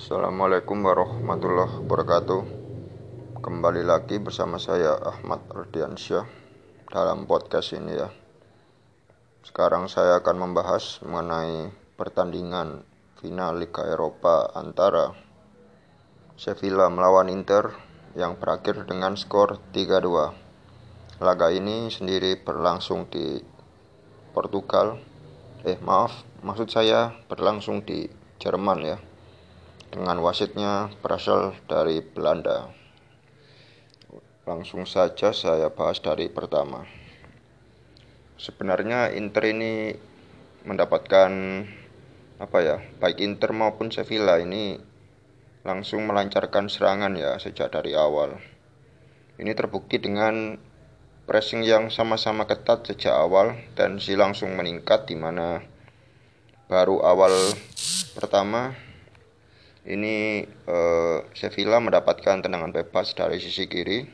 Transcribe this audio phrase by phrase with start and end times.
[0.00, 2.40] Assalamualaikum warahmatullahi wabarakatuh.
[3.44, 6.24] Kembali lagi bersama saya Ahmad Ardiansyah
[6.88, 8.08] Dalam podcast ini ya.
[9.44, 11.68] Sekarang saya akan membahas mengenai
[12.00, 12.80] pertandingan
[13.20, 15.12] final Liga Eropa antara
[16.32, 17.68] Sevilla melawan Inter
[18.16, 23.36] yang berakhir dengan skor 3-2 Laga ini sendiri berlangsung di
[24.32, 24.96] Portugal.
[25.68, 28.08] Eh maaf, maksud saya berlangsung di
[28.40, 29.09] Jerman ya
[29.90, 32.70] dengan wasitnya berasal dari Belanda.
[34.46, 36.86] Langsung saja saya bahas dari pertama.
[38.38, 39.92] Sebenarnya Inter ini
[40.62, 41.30] mendapatkan
[42.40, 44.78] apa ya, baik Inter maupun Sevilla ini
[45.66, 48.40] langsung melancarkan serangan ya sejak dari awal.
[49.36, 50.56] Ini terbukti dengan
[51.28, 55.60] pressing yang sama-sama ketat sejak awal dan si langsung meningkat di mana
[56.70, 57.34] baru awal
[58.16, 58.89] pertama
[59.88, 64.04] ini eh, Sevilla mendapatkan tendangan bebas dari sisi kiri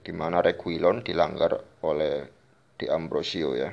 [0.00, 2.32] di mana Reguilon dilanggar oleh
[2.76, 3.72] Di Ambrosio ya.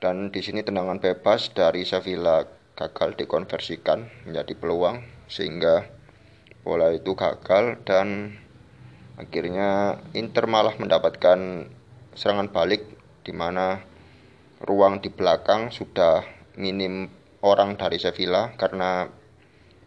[0.00, 2.40] Dan di sini tendangan bebas dari Sevilla
[2.72, 5.86] gagal dikonversikan menjadi peluang sehingga
[6.64, 8.32] bola itu gagal dan
[9.20, 11.68] akhirnya Inter malah mendapatkan
[12.16, 12.82] serangan balik
[13.22, 13.84] di mana
[14.64, 16.24] ruang di belakang sudah
[16.56, 17.12] minim
[17.44, 19.06] orang dari Sevilla karena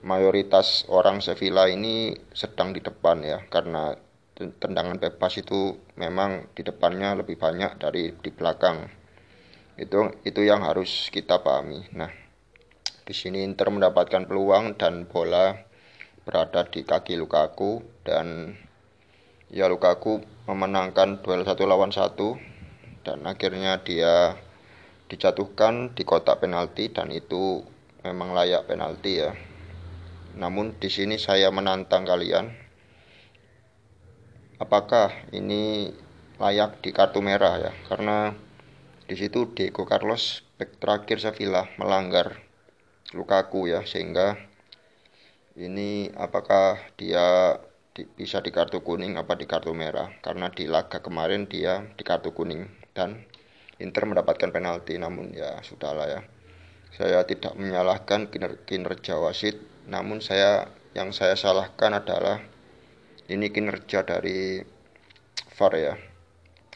[0.06, 3.98] mayoritas orang Sevilla ini sedang di depan ya karena
[4.38, 8.86] tendangan bebas itu memang di depannya lebih banyak dari di belakang.
[9.76, 11.90] Itu itu yang harus kita pahami.
[11.98, 12.14] Nah
[13.06, 15.58] di sini Inter mendapatkan peluang dan bola
[16.22, 18.54] berada di kaki Lukaku dan
[19.50, 22.38] ya Lukaku memenangkan duel satu lawan satu
[23.02, 24.38] dan akhirnya dia
[25.06, 27.62] dijatuhkan di kotak penalti dan itu
[28.02, 29.34] memang layak penalti ya
[30.36, 32.52] namun di sini saya menantang kalian.
[34.60, 35.92] Apakah ini
[36.40, 37.72] layak di kartu merah ya?
[37.88, 38.32] Karena
[39.06, 42.40] di situ Diego Carlos back terakhir Sevilla melanggar
[43.14, 44.36] Lukaku ya sehingga
[45.56, 47.56] ini apakah dia
[47.96, 52.04] di, bisa di kartu kuning apa di kartu merah karena di laga kemarin dia di
[52.04, 53.24] kartu kuning dan
[53.80, 56.22] Inter mendapatkan penalti namun ya sudahlah ya
[56.96, 58.32] saya tidak menyalahkan
[58.68, 62.42] kinerja wasit namun saya yang saya salahkan adalah
[63.30, 64.62] ini kinerja dari
[65.58, 65.96] VAR ya.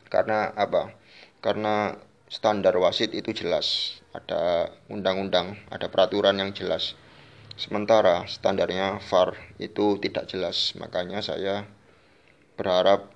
[0.09, 0.93] Karena apa?
[1.39, 1.93] Karena
[2.29, 6.97] standar wasit itu jelas, ada undang-undang, ada peraturan yang jelas.
[7.59, 11.69] Sementara standarnya VAR itu tidak jelas, makanya saya
[12.57, 13.13] berharap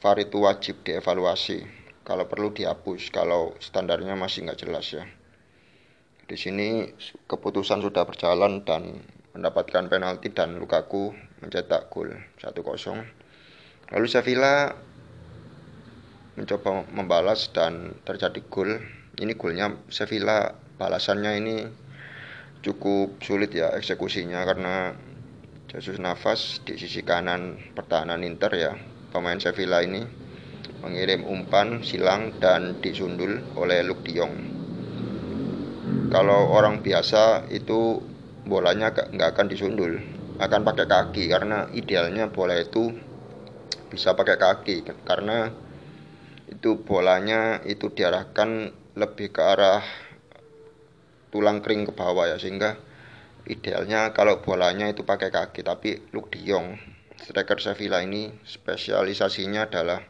[0.00, 1.66] VAR itu wajib dievaluasi.
[2.06, 5.04] Kalau perlu dihapus, kalau standarnya masih nggak jelas ya.
[6.26, 6.94] Di sini
[7.26, 9.02] keputusan sudah berjalan dan
[9.36, 11.12] mendapatkan penalti dan Lukaku
[11.44, 12.56] mencetak gol 1-0.
[13.92, 14.72] Lalu Sevilla
[16.40, 18.80] mencoba membalas dan terjadi gol.
[19.16, 21.56] Ini golnya Sevilla balasannya ini
[22.64, 24.92] cukup sulit ya eksekusinya karena
[25.68, 28.72] Jesus Navas di sisi kanan pertahanan Inter ya
[29.12, 30.04] pemain Sevilla ini
[30.84, 34.34] mengirim umpan silang dan disundul oleh Luke De Jong.
[36.12, 38.04] Kalau orang biasa itu
[38.46, 39.98] bolanya nggak akan disundul
[40.38, 42.94] akan pakai kaki karena idealnya bola itu
[43.90, 45.50] bisa pakai kaki karena
[46.46, 49.82] itu bolanya itu diarahkan lebih ke arah
[51.34, 52.78] tulang kering ke bawah ya sehingga
[53.50, 56.78] idealnya kalau bolanya itu pakai kaki tapi Luke De Jong
[57.18, 60.00] striker Sevilla ini spesialisasinya adalah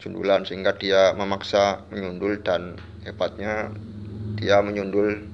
[0.00, 3.72] sundulan sehingga dia memaksa menyundul dan hebatnya
[4.36, 5.33] dia menyundul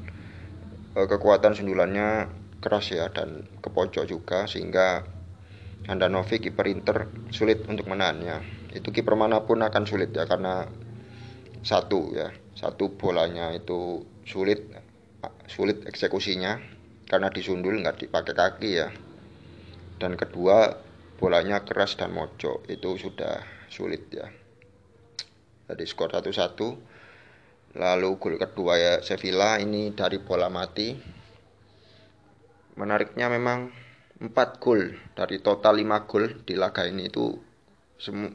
[0.95, 2.27] kekuatan sundulannya
[2.61, 5.07] keras ya dan ke pojok juga sehingga
[5.89, 8.45] Handanovic kiper Inter sulit untuk menahannya.
[8.77, 10.69] Itu kiper mana pun akan sulit ya karena
[11.65, 14.71] satu ya, satu bolanya itu sulit
[15.49, 16.61] sulit eksekusinya
[17.09, 18.89] karena disundul nggak dipakai kaki ya.
[19.97, 20.79] Dan kedua
[21.17, 24.29] bolanya keras dan mojok itu sudah sulit ya.
[25.71, 27.00] Jadi skor 1-1
[27.71, 30.91] Lalu gol kedua ya Sevilla ini dari bola mati.
[32.75, 33.71] Menariknya memang
[34.19, 34.91] 4 gol.
[35.15, 37.31] Dari total 5 gol di laga ini itu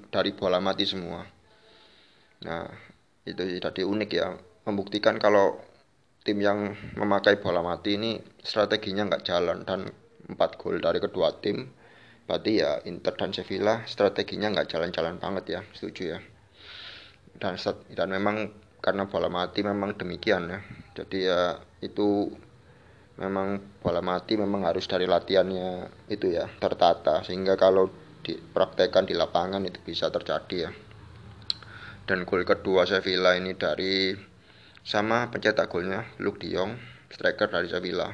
[0.07, 1.19] dari bola mati semua.
[2.47, 2.63] Nah,
[3.25, 4.37] itu jadi unik ya,
[4.69, 5.57] membuktikan kalau
[6.23, 9.67] tim yang memakai bola mati ini strateginya nggak jalan.
[9.67, 9.91] Dan
[10.31, 11.69] 4 gol dari kedua tim
[12.25, 15.61] berarti ya Inter dan Sevilla strateginya nggak jalan-jalan banget ya.
[15.75, 16.19] Setuju ya.
[17.35, 17.59] Dan
[17.91, 20.59] dan memang karena bola mati memang demikian ya.
[20.93, 22.29] Jadi ya itu
[23.17, 27.25] memang bola mati memang harus dari latihannya itu ya tertata.
[27.25, 27.89] Sehingga kalau
[28.21, 30.71] dipraktekkan di lapangan itu bisa terjadi ya.
[32.05, 34.13] Dan gol kedua Sevilla ini dari
[34.85, 36.77] sama pencetak golnya Luke De Jong
[37.09, 38.13] striker dari Sevilla.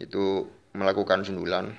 [0.00, 1.76] Itu melakukan sundulan.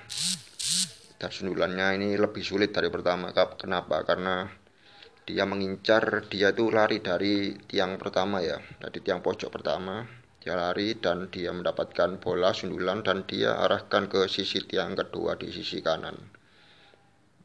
[1.18, 3.34] Dan sundulannya ini lebih sulit dari pertama.
[3.58, 4.06] Kenapa?
[4.06, 4.46] Karena
[5.24, 10.04] dia mengincar dia itu lari dari tiang pertama ya dari tiang pojok pertama.
[10.44, 15.48] Dia lari dan dia mendapatkan bola sundulan dan dia arahkan ke sisi tiang kedua di
[15.48, 16.12] sisi kanan.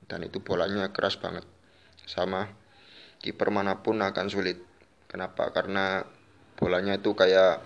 [0.03, 1.47] Dan itu bolanya keras banget.
[2.03, 2.43] Sama
[3.23, 4.59] kiper mana pun akan sulit.
[5.07, 5.47] Kenapa?
[5.55, 6.03] Karena
[6.59, 7.63] bolanya itu kayak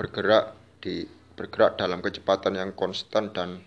[0.00, 1.04] bergerak di
[1.36, 3.60] bergerak dalam kecepatan yang konstan dan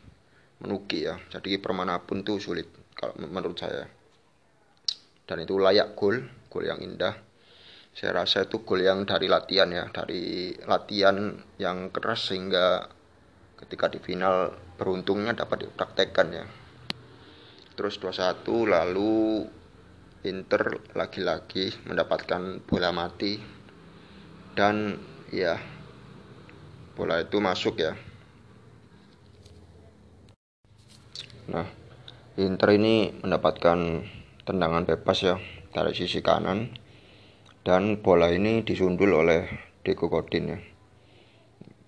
[0.57, 1.21] menuki ya.
[1.29, 2.65] Jadi kiper mana pun tuh sulit
[2.97, 4.00] kalau menurut saya
[5.31, 6.19] dan itu layak gol
[6.51, 7.15] gol yang indah.
[7.95, 12.91] Saya rasa itu gol yang dari latihan ya dari latihan yang keras sehingga
[13.63, 16.43] ketika di final beruntungnya dapat dipraktekkan ya.
[17.79, 19.47] Terus 2-1 lalu
[20.27, 23.39] Inter lagi-lagi mendapatkan bola mati.
[24.51, 24.99] Dan
[25.31, 25.55] ya
[26.91, 27.95] bola itu masuk ya.
[31.47, 31.67] Nah
[32.35, 33.79] Inter ini mendapatkan
[34.51, 35.35] tendangan bebas ya
[35.71, 36.75] dari sisi kanan.
[37.63, 39.47] Dan bola ini disundul oleh
[39.87, 40.59] Diego Godin ya.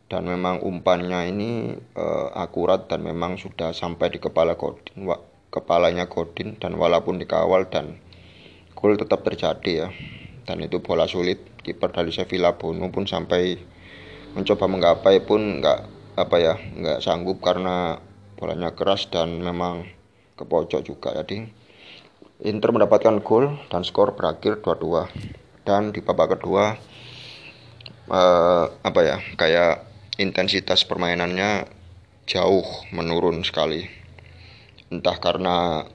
[0.08, 5.20] Dan memang umpannya ini uh, akurat dan memang sudah sampai di kepala Godin wa,
[5.52, 6.56] kepalanya Godin.
[6.56, 8.00] Dan walaupun dikawal dan
[8.78, 9.88] gol tetap terjadi ya.
[10.48, 13.56] Dan itu bola sulit kiper dari Sevilla Bono pun sampai
[14.36, 15.80] mencoba menggapai pun nggak
[16.14, 17.98] apa ya nggak sanggup karena
[18.38, 19.88] bolanya keras dan memang
[20.36, 21.48] ke pojok juga jadi
[22.42, 25.06] Inter mendapatkan gol dan skor berakhir 2-2
[25.70, 26.74] dan di babak kedua
[28.10, 29.86] uh, apa ya kayak
[30.18, 31.70] intensitas permainannya
[32.26, 33.86] jauh menurun sekali.
[34.90, 35.86] Entah karena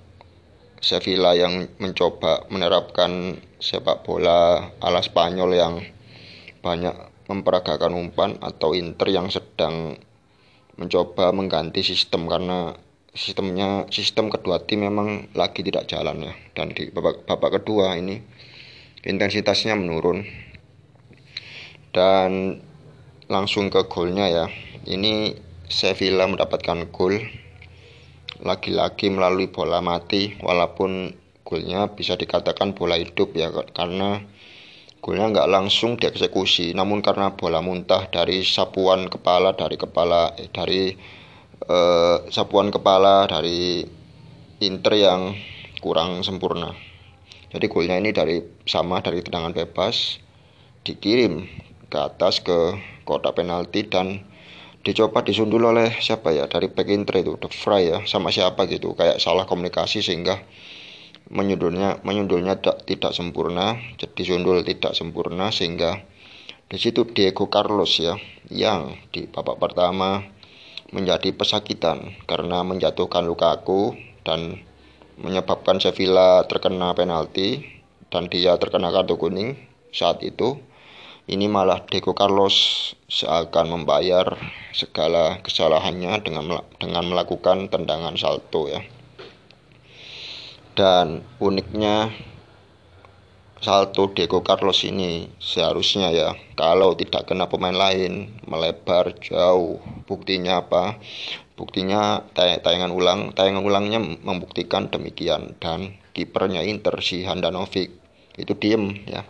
[0.79, 5.75] Sevilla yang mencoba menerapkan sepak bola ala Spanyol yang
[6.63, 6.95] banyak
[7.27, 9.99] memperagakan umpan atau Inter yang sedang
[10.79, 12.79] mencoba mengganti sistem karena
[13.19, 16.35] sistemnya sistem kedua tim memang lagi tidak jalan ya.
[16.55, 18.23] Dan di babak babak kedua ini
[19.03, 20.23] intensitasnya menurun.
[21.91, 22.63] Dan
[23.27, 24.47] langsung ke golnya ya.
[24.87, 25.35] Ini
[25.67, 27.19] Sevilla mendapatkan gol
[28.39, 31.11] lagi-lagi melalui bola mati walaupun
[31.43, 34.23] golnya bisa dikatakan bola hidup ya karena
[35.03, 36.71] golnya nggak langsung dieksekusi.
[36.79, 40.95] Namun karena bola muntah dari sapuan kepala dari kepala eh, dari
[41.65, 43.83] eh, sapuan kepala dari
[44.59, 45.35] Inter yang
[45.79, 46.75] kurang sempurna.
[47.49, 50.19] Jadi golnya ini dari sama dari tendangan bebas
[50.85, 51.47] dikirim
[51.89, 52.77] ke atas ke
[53.09, 54.27] kotak penalti dan
[54.85, 56.51] dicoba disundul oleh siapa ya?
[56.51, 58.93] Dari back inter itu The Fry ya sama siapa gitu.
[58.99, 60.43] Kayak salah komunikasi sehingga
[61.29, 66.01] menyundulnya menyundulnya tidak, tidak sempurna jadi sundul tidak sempurna sehingga
[66.69, 68.17] di situ Diego Carlos ya
[68.49, 70.25] yang di babak pertama
[70.89, 73.93] menjadi pesakitan karena menjatuhkan Lukaku
[74.25, 74.65] dan
[75.21, 77.65] menyebabkan Sevilla terkena penalti
[78.09, 79.59] dan dia terkena kartu kuning
[79.93, 80.61] saat itu.
[81.29, 82.57] Ini malah Diego Carlos
[83.05, 84.33] seakan membayar
[84.73, 88.81] segala kesalahannya dengan dengan melakukan tendangan salto ya.
[90.73, 92.09] Dan uniknya
[93.61, 100.97] salto Diego Carlos ini seharusnya ya kalau tidak kena pemain lain melebar jauh buktinya apa
[101.59, 107.91] Buktinya tayangan ulang, tayangan ulangnya membuktikan demikian dan kipernya Inter si Handanovic
[108.39, 109.27] itu diem ya.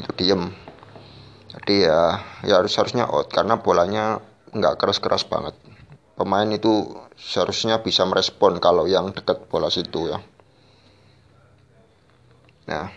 [0.00, 0.48] Itu diem.
[1.52, 4.24] Jadi ya ya harus harusnya out karena bolanya
[4.56, 5.52] nggak keras-keras banget.
[6.16, 10.24] Pemain itu seharusnya bisa merespon kalau yang dekat bola situ ya.
[12.64, 12.88] Nah,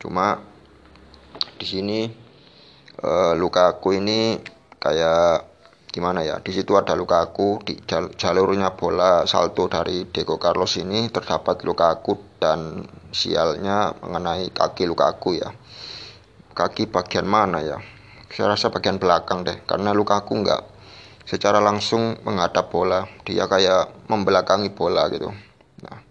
[0.00, 0.40] cuma
[1.60, 2.08] di sini
[3.04, 4.40] uh, Lukaku ini
[4.80, 5.37] kayak
[5.88, 6.38] gimana ya?
[6.38, 7.80] Di situ ada luka aku di
[8.14, 15.10] jalurnya bola salto dari Diego Carlos ini terdapat luka aku dan sialnya mengenai kaki luka
[15.10, 15.50] aku ya.
[16.52, 17.78] Kaki bagian mana ya?
[18.28, 20.62] Saya rasa bagian belakang deh karena luka aku nggak
[21.24, 23.08] secara langsung menghadap bola.
[23.24, 25.32] Dia kayak membelakangi bola gitu.
[25.82, 26.08] Nah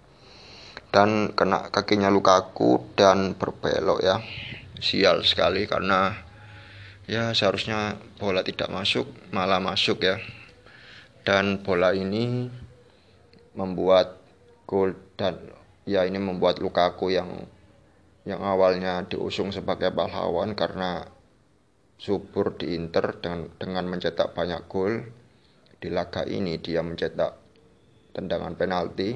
[0.91, 4.17] dan kena kakinya luka aku dan berbelok ya.
[4.77, 6.26] Sial sekali karena
[7.07, 10.19] ya seharusnya bola tidak masuk malah masuk ya
[11.23, 12.51] dan bola ini
[13.55, 14.19] membuat
[14.67, 15.39] gol dan
[15.87, 17.47] ya ini membuat Lukaku yang
[18.27, 21.07] yang awalnya diusung sebagai pahlawan karena
[21.97, 25.01] subur di Inter dengan dengan mencetak banyak gol.
[25.77, 27.33] Di laga ini dia mencetak
[28.11, 29.15] tendangan penalti.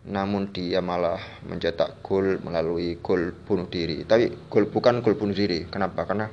[0.00, 4.04] Namun dia malah mencetak gol melalui gol bunuh diri.
[4.04, 5.64] Tapi gol bukan gol bunuh diri.
[5.68, 6.04] Kenapa?
[6.04, 6.28] Karena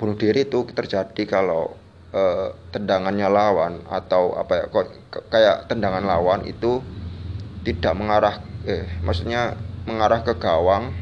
[0.00, 1.76] bunuh diri itu terjadi kalau
[2.16, 4.86] eh, tendangannya lawan atau apa ya kok
[5.28, 6.80] kayak tendangan lawan itu
[7.60, 10.96] tidak mengarah eh maksudnya mengarah ke gawang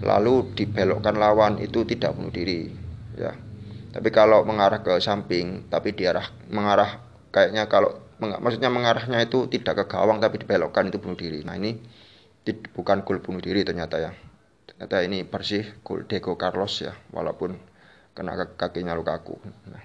[0.00, 2.72] lalu dibelokkan lawan itu tidak bunuh diri
[3.18, 3.34] ya.
[3.90, 7.02] Tapi kalau mengarah ke samping tapi diarah mengarah
[7.34, 7.90] kayaknya kalau
[8.22, 11.42] meng, maksudnya mengarahnya itu tidak ke gawang tapi dibelokkan itu bunuh diri.
[11.42, 11.74] Nah ini
[12.72, 14.10] bukan gol bunuh diri ternyata ya.
[14.70, 17.69] Ternyata ini bersih gol Diego Carlos ya walaupun
[18.20, 19.40] kena kakinya Lukaku.
[19.72, 19.80] Nah,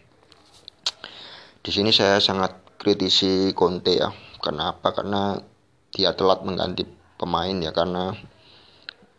[1.63, 4.11] di sini saya sangat kritisi Conte ya.
[4.43, 4.91] Kenapa?
[4.91, 5.39] Karena
[5.95, 6.83] dia telat mengganti
[7.15, 8.11] pemain ya karena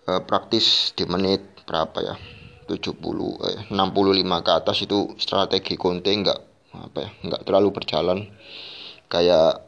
[0.05, 2.15] eh, praktis di menit berapa ya
[2.69, 3.01] 70
[3.49, 6.37] eh, 65 ke atas itu strategi Conte enggak
[6.77, 8.19] apa ya enggak terlalu berjalan
[9.09, 9.65] kayak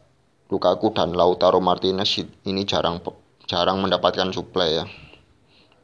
[0.53, 3.01] Lukaku dan Lautaro Martinez ini jarang
[3.49, 4.85] jarang mendapatkan suplai ya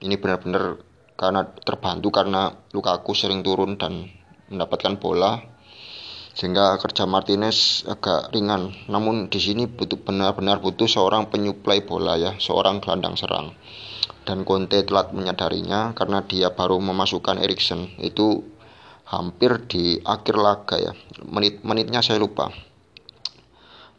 [0.04, 0.76] ini benar-benar
[1.14, 4.10] karena terbantu karena Lukaku sering turun dan
[4.50, 5.54] mendapatkan bola
[6.34, 8.74] sehingga kerja Martinez agak ringan.
[8.90, 13.54] Namun di sini butuh benar-benar butuh seorang penyuplai bola ya, seorang gelandang serang.
[14.26, 18.42] Dan Conte telat menyadarinya karena dia baru memasukkan Erikson itu
[19.06, 20.92] hampir di akhir laga ya.
[21.22, 22.50] Menit-menitnya saya lupa.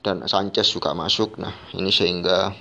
[0.03, 1.39] Dan Sanchez juga masuk.
[1.39, 2.51] Nah, ini sehingga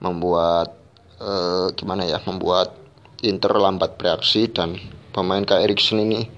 [0.00, 0.72] membuat
[1.20, 2.22] eh, gimana ya?
[2.24, 2.85] Membuat
[3.24, 4.76] Inter lambat bereaksi dan
[5.16, 6.28] pemain kayak Erikson ini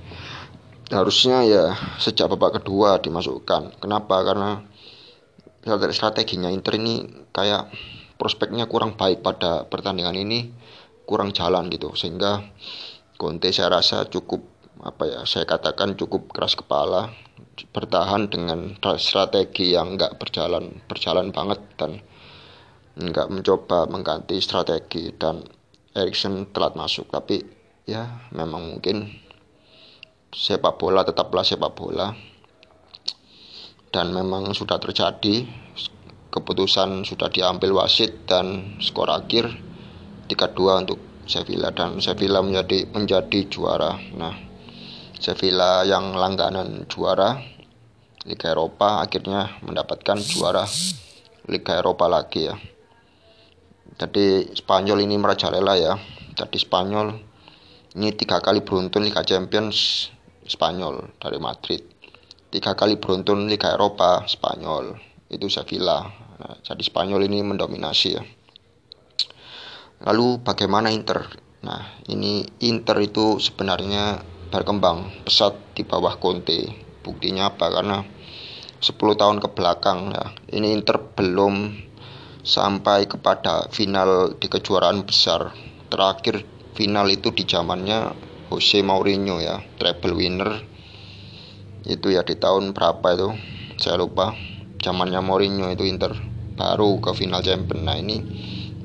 [0.95, 3.83] harusnya ya sejak babak kedua dimasukkan.
[3.83, 4.23] Kenapa?
[4.23, 4.63] Karena
[5.91, 7.03] strateginya Inter ini
[7.35, 7.69] kayak
[8.19, 10.51] prospeknya kurang baik pada pertandingan ini
[11.09, 12.45] kurang jalan gitu sehingga
[13.19, 14.45] Conte saya rasa cukup
[14.79, 17.11] apa ya saya katakan cukup keras kepala
[17.75, 21.99] bertahan dengan strategi yang nggak berjalan berjalan banget dan
[22.99, 25.43] nggak mencoba mengganti strategi dan
[25.99, 27.43] Erikson telat masuk tapi
[27.89, 29.11] ya memang mungkin
[30.31, 32.15] sepak bola tetaplah sepak bola
[33.89, 35.49] dan memang sudah terjadi
[36.29, 39.49] keputusan sudah diambil wasit dan skor akhir
[40.29, 43.97] 3-2 untuk Sevilla dan Sevilla menjadi menjadi juara.
[44.17, 44.33] Nah,
[45.17, 47.37] Sevilla yang langganan juara
[48.29, 50.65] Liga Eropa akhirnya mendapatkan juara
[51.49, 52.57] Liga Eropa lagi ya.
[53.99, 55.99] Jadi Spanyol ini merajalela ya.
[56.39, 57.19] Jadi Spanyol
[57.99, 60.07] ini tiga kali beruntun Liga Champions
[60.47, 61.83] Spanyol dari Madrid.
[62.49, 64.95] Tiga kali beruntun Liga Eropa Spanyol
[65.29, 66.07] itu Sevilla.
[66.39, 68.23] Nah, jadi Spanyol ini mendominasi ya.
[70.07, 71.27] Lalu bagaimana Inter?
[71.67, 74.23] Nah ini Inter itu sebenarnya
[74.55, 76.71] berkembang pesat di bawah Conte.
[77.03, 77.67] Buktinya apa?
[77.67, 78.07] Karena
[78.79, 80.25] 10 tahun ke belakang ya,
[80.55, 81.75] ini Inter belum
[82.49, 85.53] sampai kepada final di kejuaraan besar.
[85.93, 88.17] Terakhir final itu di zamannya
[88.49, 90.65] Jose Mourinho ya, treble winner.
[91.85, 93.29] Itu ya di tahun berapa itu?
[93.77, 94.33] Saya lupa.
[94.81, 96.17] Zamannya Mourinho itu Inter
[96.57, 97.85] baru ke final champion.
[97.85, 98.25] Nah, ini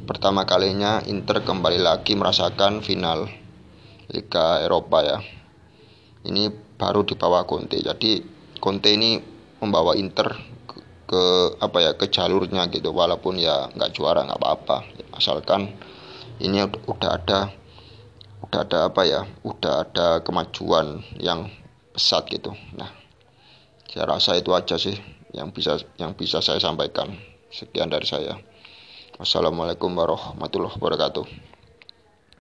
[0.03, 3.31] pertama kalinya Inter kembali lagi merasakan final
[4.11, 5.17] Liga Eropa ya.
[6.27, 7.79] Ini baru di bawah Conte.
[7.79, 8.19] Jadi
[8.59, 9.15] Conte ini
[9.63, 10.52] membawa Inter
[11.13, 11.23] ke
[11.61, 12.89] apa ya ke jalurnya gitu.
[12.89, 14.77] Walaupun ya nggak juara nggak apa-apa.
[15.13, 15.69] Asalkan
[16.41, 17.53] ini udah ada
[18.41, 21.53] udah ada apa ya udah ada kemajuan yang
[21.93, 22.49] pesat gitu.
[22.73, 22.89] Nah
[23.85, 24.97] saya rasa itu aja sih
[25.37, 27.13] yang bisa yang bisa saya sampaikan.
[27.53, 28.33] Sekian dari saya.
[29.21, 31.52] Wassalamualaikum warahmatullahi wabarakatuh